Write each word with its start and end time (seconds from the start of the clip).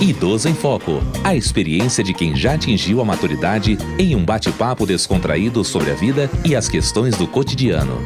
Idoso 0.00 0.48
em 0.48 0.54
Foco. 0.54 1.00
A 1.24 1.34
experiência 1.34 2.04
de 2.04 2.14
quem 2.14 2.36
já 2.36 2.54
atingiu 2.54 3.00
a 3.00 3.04
maturidade 3.04 3.76
em 3.98 4.14
um 4.14 4.24
bate-papo 4.24 4.86
descontraído 4.86 5.64
sobre 5.64 5.90
a 5.90 5.94
vida 5.94 6.30
e 6.48 6.54
as 6.54 6.68
questões 6.68 7.18
do 7.18 7.26
cotidiano. 7.26 7.98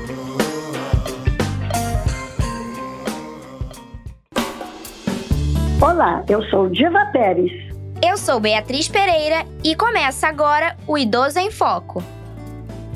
Olá, 5.83 6.25
eu 6.31 6.43
sou 6.45 6.71
Diva 6.71 7.05
Pérez. 7.13 7.53
Eu 8.03 8.17
sou 8.17 8.41
Beatriz 8.41 8.89
Pereira 8.89 9.45
e 9.63 9.77
começa 9.77 10.27
agora 10.29 10.75
o 10.89 10.97
Idoso 10.97 11.39
em 11.39 11.51
Foco. 11.51 12.03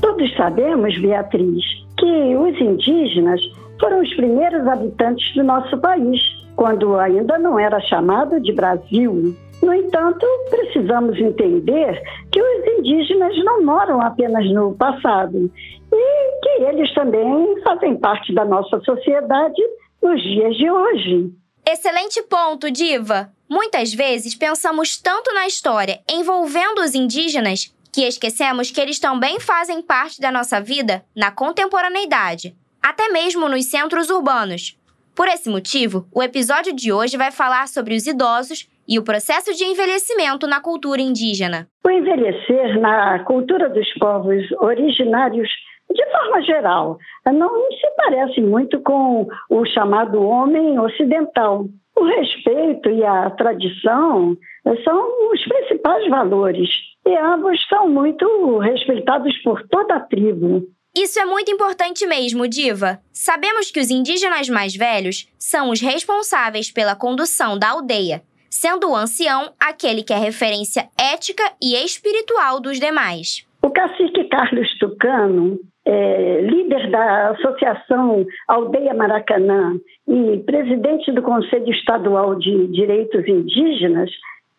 Todos 0.01 0.35
sabemos, 0.35 0.99
Beatriz, 0.99 1.63
que 1.99 2.35
os 2.35 2.59
indígenas 2.59 3.39
foram 3.79 4.01
os 4.01 4.11
primeiros 4.15 4.65
habitantes 4.67 5.35
do 5.35 5.43
nosso 5.43 5.77
país 5.77 6.36
quando 6.57 6.97
ainda 6.97 7.37
não 7.37 7.57
era 7.57 7.79
chamado 7.79 8.41
de 8.41 8.51
Brasil. 8.51 9.33
No 9.61 9.73
entanto, 9.73 10.25
precisamos 10.49 11.17
entender 11.17 12.01
que 12.31 12.41
os 12.41 12.79
indígenas 12.79 13.33
não 13.45 13.63
moram 13.63 14.01
apenas 14.01 14.45
no 14.51 14.75
passado 14.75 15.49
e 15.93 16.41
que 16.41 16.63
eles 16.63 16.93
também 16.93 17.61
fazem 17.63 17.95
parte 17.95 18.33
da 18.33 18.43
nossa 18.43 18.81
sociedade 18.81 19.61
nos 20.01 20.21
dias 20.21 20.57
de 20.57 20.69
hoje. 20.69 21.31
Excelente 21.65 22.21
ponto, 22.23 22.71
Diva! 22.71 23.29
Muitas 23.47 23.93
vezes 23.93 24.35
pensamos 24.35 24.97
tanto 24.97 25.33
na 25.33 25.47
história 25.47 25.99
envolvendo 26.09 26.81
os 26.81 26.95
indígenas 26.95 27.73
que 27.93 28.01
esquecemos 28.01 28.71
que 28.71 28.81
eles 28.81 28.99
também 28.99 29.39
fazem 29.39 29.81
parte 29.81 30.19
da 30.19 30.31
nossa 30.31 30.59
vida 30.59 31.03
na 31.15 31.31
contemporaneidade, 31.31 32.55
até 32.81 33.09
mesmo 33.09 33.47
nos 33.47 33.65
centros 33.65 34.09
urbanos. 34.09 34.77
Por 35.17 35.27
esse 35.27 35.49
motivo, 35.49 36.05
o 36.13 36.21
episódio 36.21 36.75
de 36.75 36.93
hoje 36.93 37.17
vai 37.17 37.31
falar 37.31 37.67
sobre 37.67 37.95
os 37.95 38.05
idosos 38.05 38.69
e 38.87 38.99
o 38.99 39.03
processo 39.03 39.51
de 39.51 39.63
envelhecimento 39.63 40.45
na 40.45 40.61
cultura 40.61 41.01
indígena. 41.01 41.67
O 41.83 41.89
envelhecer 41.89 42.79
na 42.79 43.17
cultura 43.23 43.67
dos 43.67 43.91
povos 43.95 44.45
originários, 44.59 45.49
de 45.91 46.05
forma 46.11 46.39
geral, 46.43 46.99
não 47.33 47.49
se 47.71 47.87
parece 47.97 48.41
muito 48.41 48.79
com 48.81 49.27
o 49.49 49.65
chamado 49.65 50.21
homem 50.21 50.77
ocidental. 50.79 51.65
O 51.95 52.03
respeito 52.03 52.87
e 52.91 53.03
a 53.03 53.31
tradição 53.31 54.37
são 54.83 55.31
os 55.33 55.43
principais 55.45 56.07
valores 56.09 56.69
e 57.07 57.17
ambos 57.17 57.57
são 57.67 57.89
muito 57.89 58.59
respeitados 58.59 59.35
por 59.39 59.67
toda 59.67 59.95
a 59.95 59.99
tribo. 59.99 60.61
Isso 60.99 61.19
é 61.19 61.25
muito 61.25 61.51
importante 61.51 62.07
mesmo, 62.07 62.47
Diva. 62.47 62.97
Sabemos 63.13 63.69
que 63.69 63.79
os 63.79 63.91
indígenas 63.91 64.49
mais 64.49 64.75
velhos 64.75 65.31
são 65.37 65.69
os 65.69 65.79
responsáveis 65.79 66.71
pela 66.71 66.95
condução 66.95 67.55
da 67.55 67.69
aldeia, 67.69 68.23
sendo 68.49 68.89
o 68.89 68.95
ancião 68.95 69.53
aquele 69.59 70.01
que 70.01 70.11
é 70.11 70.17
referência 70.17 70.89
ética 70.99 71.43
e 71.61 71.75
espiritual 71.75 72.59
dos 72.59 72.79
demais. 72.79 73.45
O 73.61 73.69
cacique 73.69 74.23
Carlos 74.23 74.75
Tucano, 74.79 75.59
é, 75.85 76.41
líder 76.41 76.89
da 76.89 77.29
Associação 77.29 78.25
Aldeia 78.47 78.95
Maracanã 78.95 79.79
e 80.07 80.39
presidente 80.47 81.11
do 81.11 81.21
Conselho 81.21 81.71
Estadual 81.73 82.33
de 82.39 82.69
Direitos 82.69 83.27
Indígenas, 83.27 84.09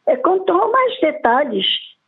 é, 0.07 0.15
contou 0.15 0.71
mais 0.71 1.01
detalhes 1.01 1.67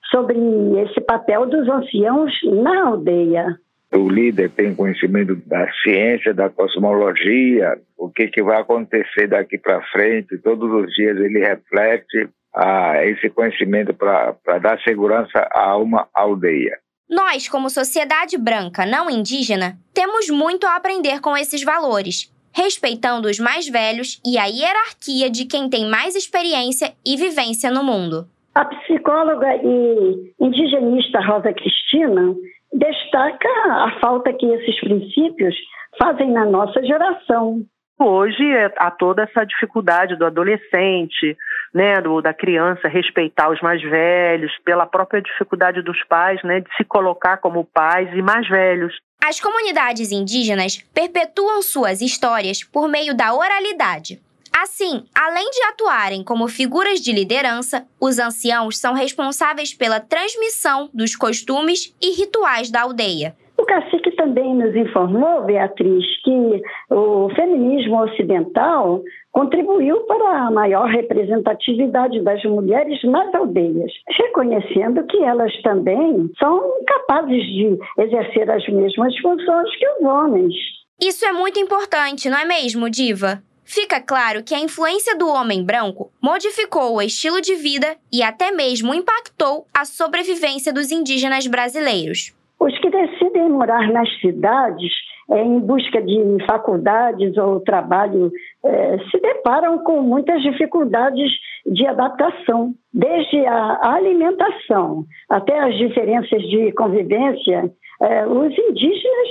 sobre 0.08 0.39
esse 0.83 1.01
papel 1.01 1.47
dos 1.47 1.69
anciãos 1.69 2.33
na 2.45 2.91
aldeia 2.91 3.58
o 3.92 4.08
líder 4.08 4.50
tem 4.50 4.74
conhecimento 4.74 5.34
da 5.46 5.70
ciência, 5.83 6.33
da 6.33 6.48
cosmologia, 6.48 7.78
o 7.98 8.08
que, 8.08 8.28
que 8.28 8.42
vai 8.42 8.60
acontecer 8.60 9.27
daqui 9.27 9.58
para 9.58 9.83
frente, 9.91 10.38
todos 10.38 10.70
os 10.70 10.94
dias 10.94 11.16
ele 11.19 11.41
reflete 11.41 12.28
ah, 12.55 13.05
esse 13.05 13.28
conhecimento 13.30 13.92
para 13.92 14.58
dar 14.61 14.80
segurança 14.83 15.48
a 15.52 15.77
uma 15.77 16.08
aldeia. 16.14 16.78
Nós, 17.08 17.48
como 17.48 17.68
sociedade 17.68 18.39
branca 18.39 18.86
não 18.86 19.11
indígena, 19.11 19.77
temos 19.92 20.30
muito 20.30 20.67
a 20.67 20.77
aprender 20.77 21.20
com 21.20 21.36
esses 21.36 21.64
valores, 21.64 22.33
respeitando 22.52 23.28
os 23.28 23.40
mais 23.40 23.68
velhos 23.68 24.20
e 24.24 24.39
a 24.39 24.45
hierarquia 24.45 25.28
de 25.28 25.45
quem 25.45 25.68
tem 25.68 25.90
mais 25.90 26.14
experiência 26.14 26.92
e 27.05 27.17
vivência 27.17 27.70
no 27.70 27.83
mundo. 27.83 28.28
A 28.55 28.64
psicóloga 28.64 29.57
e 29.57 30.33
indigenista 30.40 31.20
Rosa 31.20 31.52
Cristina 31.52 32.34
destaca 32.73 33.48
a 33.67 33.98
falta 34.01 34.33
que 34.33 34.47
esses 34.47 34.81
princípios 34.81 35.55
fazem 35.98 36.31
na 36.31 36.47
nossa 36.47 36.83
geração. 36.83 37.64
Hoje 37.98 38.42
é, 38.42 38.73
há 38.79 38.91
toda 38.91 39.25
essa 39.25 39.45
dificuldade 39.45 40.17
do 40.17 40.25
adolescente, 40.25 41.36
né, 41.75 42.01
do, 42.01 42.23
da 42.23 42.33
criança 42.33 42.89
respeitar 42.89 43.51
os 43.51 43.61
mais 43.61 43.83
velhos, 43.83 44.51
pela 44.64 44.86
própria 44.86 45.20
dificuldade 45.20 45.83
dos 45.83 46.03
pais, 46.05 46.42
né, 46.42 46.61
de 46.61 46.77
se 46.77 46.85
colocar 46.85 47.36
como 47.36 47.63
pais 47.63 48.08
e 48.14 48.23
mais 48.23 48.48
velhos. 48.48 48.95
As 49.23 49.39
comunidades 49.39 50.13
indígenas 50.13 50.79
perpetuam 50.95 51.61
suas 51.61 52.01
histórias 52.01 52.64
por 52.64 52.89
meio 52.89 53.14
da 53.14 53.35
oralidade, 53.35 54.19
Assim, 54.62 55.04
além 55.18 55.48
de 55.48 55.62
atuarem 55.70 56.22
como 56.22 56.46
figuras 56.46 57.00
de 57.00 57.12
liderança, 57.12 57.86
os 57.98 58.18
anciãos 58.18 58.76
são 58.76 58.92
responsáveis 58.92 59.72
pela 59.72 60.00
transmissão 60.00 60.90
dos 60.92 61.16
costumes 61.16 61.96
e 61.98 62.10
rituais 62.10 62.70
da 62.70 62.82
aldeia. 62.82 63.34
O 63.56 63.64
cacique 63.64 64.10
também 64.16 64.54
nos 64.54 64.76
informou, 64.76 65.44
Beatriz, 65.46 66.04
que 66.22 66.62
o 66.90 67.30
feminismo 67.34 68.02
ocidental 68.02 69.02
contribuiu 69.32 70.00
para 70.00 70.48
a 70.48 70.50
maior 70.50 70.90
representatividade 70.90 72.20
das 72.20 72.42
mulheres 72.44 73.02
nas 73.04 73.34
aldeias, 73.34 73.90
reconhecendo 74.08 75.06
que 75.06 75.22
elas 75.22 75.54
também 75.62 76.30
são 76.38 76.60
capazes 76.86 77.42
de 77.44 77.78
exercer 77.96 78.50
as 78.50 78.68
mesmas 78.68 79.16
funções 79.20 79.74
que 79.78 79.88
os 79.88 80.02
homens. 80.02 80.54
Isso 81.00 81.24
é 81.24 81.32
muito 81.32 81.58
importante, 81.58 82.28
não 82.28 82.36
é 82.36 82.44
mesmo, 82.44 82.90
Diva? 82.90 83.42
Fica 83.73 84.01
claro 84.01 84.42
que 84.42 84.53
a 84.53 84.58
influência 84.58 85.17
do 85.17 85.29
homem 85.29 85.64
branco 85.64 86.11
modificou 86.20 86.97
o 86.97 87.01
estilo 87.01 87.41
de 87.41 87.55
vida 87.55 87.86
e 88.13 88.20
até 88.20 88.51
mesmo 88.51 88.92
impactou 88.92 89.64
a 89.73 89.85
sobrevivência 89.85 90.73
dos 90.73 90.91
indígenas 90.91 91.47
brasileiros. 91.47 92.35
Os 92.58 92.77
que 92.81 92.91
decidem 92.91 93.48
morar 93.48 93.92
nas 93.92 94.08
cidades 94.20 94.92
é, 95.31 95.45
em 95.45 95.61
busca 95.61 96.03
de 96.03 96.45
faculdades 96.48 97.39
ou 97.39 97.61
trabalho 97.61 98.33
é, 98.64 98.98
se 99.08 99.20
deparam 99.20 99.79
com 99.85 100.02
muitas 100.02 100.42
dificuldades 100.42 101.31
de 101.64 101.87
adaptação, 101.87 102.75
desde 102.92 103.47
a 103.47 103.95
alimentação 103.95 105.05
até 105.29 105.57
as 105.61 105.79
diferenças 105.79 106.42
de 106.42 106.73
convivência. 106.73 107.70
É, 108.02 108.27
os 108.27 108.52
indígenas 108.58 109.29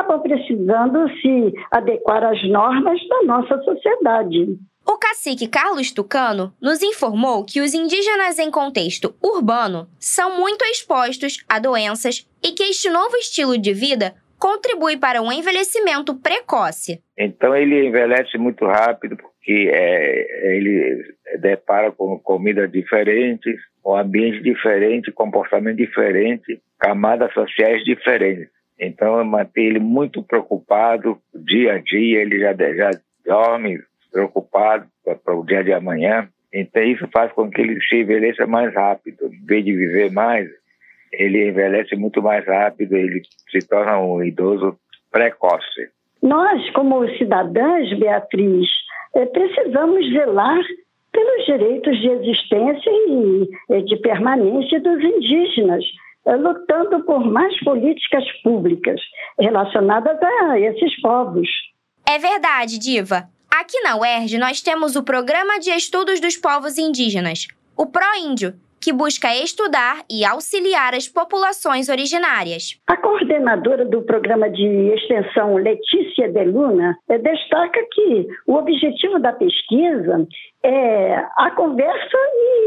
acabam 0.00 0.20
precisando 0.20 1.08
se 1.20 1.54
adequar 1.70 2.24
às 2.24 2.42
normas 2.48 2.98
da 3.08 3.22
nossa 3.22 3.62
sociedade. 3.62 4.58
O 4.86 4.98
cacique 4.98 5.46
Carlos 5.46 5.92
Tucano 5.92 6.52
nos 6.60 6.82
informou 6.82 7.44
que 7.44 7.60
os 7.60 7.74
indígenas 7.74 8.38
em 8.38 8.50
contexto 8.50 9.14
urbano 9.22 9.86
são 9.98 10.40
muito 10.40 10.64
expostos 10.64 11.44
a 11.48 11.58
doenças 11.58 12.26
e 12.42 12.52
que 12.52 12.64
este 12.64 12.88
novo 12.90 13.16
estilo 13.16 13.58
de 13.58 13.72
vida 13.72 14.14
contribui 14.38 14.96
para 14.96 15.20
um 15.20 15.30
envelhecimento 15.30 16.14
precoce. 16.14 17.02
Então 17.16 17.54
ele 17.54 17.86
envelhece 17.86 18.38
muito 18.38 18.64
rápido 18.64 19.16
porque 19.18 19.70
é, 19.70 20.56
ele 20.56 21.14
depara 21.40 21.92
com 21.92 22.18
comida 22.18 22.66
diferente, 22.66 23.54
um 23.84 23.94
ambiente 23.94 24.42
diferente, 24.42 25.12
comportamento 25.12 25.76
diferente, 25.76 26.60
camadas 26.78 27.32
sociais 27.34 27.84
diferentes. 27.84 28.48
Então, 28.80 29.22
manter 29.24 29.60
ele 29.60 29.78
muito 29.78 30.22
preocupado, 30.22 31.18
dia 31.34 31.74
a 31.74 31.78
dia, 31.78 32.22
ele 32.22 32.40
já, 32.40 32.54
já 32.54 32.90
dorme 33.26 33.78
preocupado 34.10 34.86
para 35.22 35.34
o 35.34 35.44
dia 35.44 35.62
de 35.62 35.72
amanhã. 35.72 36.28
Então, 36.52 36.82
isso 36.82 37.06
faz 37.12 37.30
com 37.32 37.50
que 37.50 37.60
ele 37.60 37.78
se 37.82 37.96
envelheça 37.96 38.46
mais 38.46 38.74
rápido. 38.74 39.26
Em 39.26 39.44
vez 39.44 39.64
de 39.64 39.76
viver 39.76 40.10
mais, 40.10 40.48
ele 41.12 41.48
envelhece 41.48 41.94
muito 41.94 42.22
mais 42.22 42.44
rápido, 42.46 42.96
ele 42.96 43.20
se 43.50 43.66
torna 43.68 43.98
um 43.98 44.22
idoso 44.24 44.78
precoce. 45.12 45.90
Nós, 46.22 46.70
como 46.70 47.06
cidadãs, 47.16 47.92
Beatriz, 47.98 48.68
eh, 49.14 49.26
precisamos 49.26 50.10
zelar 50.10 50.60
pelos 51.12 51.46
direitos 51.46 52.00
de 52.00 52.08
existência 52.08 52.90
e 53.70 53.82
de 53.82 53.96
permanência 53.96 54.80
dos 54.80 55.02
indígenas 55.02 55.84
eh, 55.84 56.09
lutando 56.26 57.04
por 57.04 57.24
mais 57.24 57.58
políticas 57.64 58.24
públicas 58.42 59.00
relacionadas 59.38 60.18
a 60.22 60.58
esses 60.58 61.00
povos. 61.00 61.48
É 62.08 62.18
verdade, 62.18 62.78
Diva. 62.78 63.28
Aqui 63.50 63.80
na 63.80 63.96
UERJ 63.96 64.38
nós 64.38 64.60
temos 64.60 64.96
o 64.96 65.02
Programa 65.02 65.58
de 65.58 65.70
Estudos 65.70 66.20
dos 66.20 66.36
Povos 66.36 66.78
Indígenas, 66.78 67.46
o 67.76 67.86
PROINDIO, 67.86 68.54
que 68.80 68.92
busca 68.92 69.34
estudar 69.34 70.02
e 70.10 70.24
auxiliar 70.24 70.94
as 70.94 71.08
populações 71.08 71.88
originárias. 71.88 72.80
A 72.86 72.96
coordenadora 72.96 73.84
do 73.84 74.02
programa 74.02 74.48
de 74.48 74.64
extensão, 74.94 75.56
Letícia 75.56 76.30
Deluna, 76.32 76.96
eh, 77.08 77.18
destaca 77.18 77.80
que 77.92 78.26
o 78.46 78.54
objetivo 78.54 79.18
da 79.18 79.32
pesquisa 79.32 80.26
é 80.64 81.14
a 81.38 81.50
conversa 81.56 82.18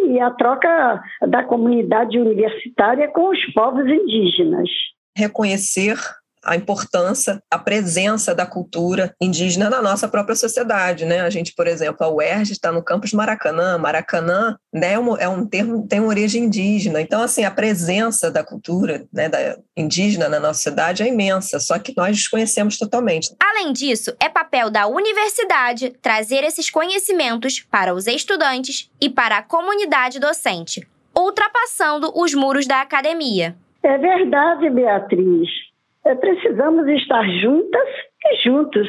e 0.07 0.19
a 0.19 0.31
troca 0.31 1.01
da 1.27 1.43
comunidade 1.43 2.17
universitária 2.17 3.07
com 3.09 3.29
os 3.29 3.45
povos 3.53 3.85
indígenas. 3.87 4.69
Reconhecer 5.15 5.95
a 6.43 6.55
importância, 6.55 7.41
a 7.49 7.57
presença 7.57 8.35
da 8.35 8.45
cultura 8.45 9.15
indígena 9.21 9.69
na 9.69 9.81
nossa 9.81 10.07
própria 10.07 10.35
sociedade, 10.35 11.05
né? 11.05 11.21
A 11.21 11.29
gente, 11.29 11.53
por 11.55 11.67
exemplo, 11.67 12.05
a 12.05 12.09
UERJ 12.09 12.51
está 12.51 12.71
no 12.71 12.83
campus 12.83 13.13
Maracanã. 13.13 13.77
Maracanã 13.77 14.57
né, 14.73 14.93
é 14.93 15.29
um 15.29 15.45
termo 15.45 15.87
tem 15.87 16.01
origem 16.01 16.45
indígena. 16.45 17.01
Então, 17.01 17.21
assim, 17.21 17.43
a 17.43 17.51
presença 17.51 18.31
da 18.31 18.43
cultura 18.43 19.05
né, 19.13 19.29
da 19.29 19.57
indígena 19.75 20.27
na 20.27 20.39
nossa 20.39 20.61
cidade 20.61 21.03
é 21.03 21.07
imensa, 21.07 21.59
só 21.59 21.77
que 21.79 21.93
nós 21.95 22.17
desconhecemos 22.17 22.77
totalmente. 22.77 23.33
Além 23.41 23.71
disso, 23.71 24.15
é 24.19 24.29
papel 24.29 24.69
da 24.69 24.87
universidade 24.87 25.93
trazer 26.01 26.43
esses 26.43 26.69
conhecimentos 26.69 27.59
para 27.59 27.93
os 27.93 28.07
estudantes 28.07 28.89
e 28.99 29.09
para 29.09 29.37
a 29.37 29.43
comunidade 29.43 30.19
docente, 30.19 30.87
ultrapassando 31.15 32.11
os 32.15 32.33
muros 32.33 32.67
da 32.67 32.81
academia. 32.81 33.55
É 33.83 33.97
verdade, 33.97 34.69
Beatriz. 34.69 35.72
É, 36.05 36.15
precisamos 36.15 36.87
estar 36.87 37.23
juntas 37.39 37.87
e 38.25 38.35
juntos 38.43 38.87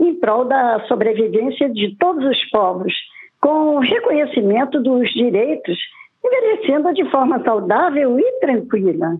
em 0.00 0.14
prol 0.14 0.44
da 0.44 0.84
sobrevivência 0.88 1.68
de 1.68 1.96
todos 1.98 2.24
os 2.24 2.44
povos, 2.50 2.92
com 3.40 3.78
reconhecimento 3.78 4.80
dos 4.82 5.10
direitos, 5.12 5.78
envelhecendo 6.24 6.92
de 6.94 7.08
forma 7.10 7.42
saudável 7.44 8.18
e 8.18 8.40
tranquila. 8.40 9.18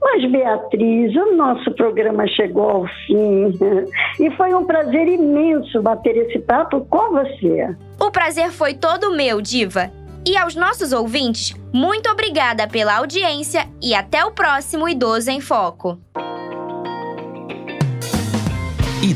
Mas, 0.00 0.30
Beatriz, 0.30 1.16
o 1.16 1.34
nosso 1.34 1.70
programa 1.72 2.26
chegou 2.28 2.68
ao 2.68 2.86
fim 3.06 3.50
e 4.20 4.30
foi 4.36 4.54
um 4.54 4.64
prazer 4.64 5.08
imenso 5.08 5.80
bater 5.80 6.16
esse 6.16 6.38
papo 6.40 6.84
com 6.84 7.12
você. 7.12 7.74
O 7.98 8.10
prazer 8.10 8.50
foi 8.50 8.74
todo 8.74 9.16
meu, 9.16 9.40
Diva. 9.40 9.90
E 10.28 10.36
aos 10.36 10.54
nossos 10.54 10.92
ouvintes, 10.92 11.54
muito 11.72 12.10
obrigada 12.10 12.68
pela 12.68 12.96
audiência 12.96 13.66
e 13.80 13.94
até 13.94 14.24
o 14.24 14.32
próximo 14.32 14.88
Idoso 14.88 15.30
em 15.30 15.40
Foco. 15.40 15.98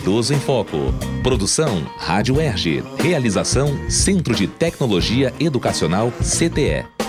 Idoso 0.01 0.33
em 0.33 0.41
Foco. 0.41 0.79
Produção 1.23 1.85
Rádio 1.99 2.41
Erge. 2.41 2.83
Realização 2.99 3.91
Centro 3.91 4.35
de 4.35 4.47
Tecnologia 4.47 5.35
Educacional 5.39 6.11
CTE. 6.23 7.00